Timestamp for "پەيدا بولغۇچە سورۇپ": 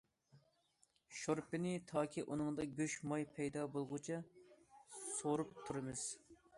3.37-5.59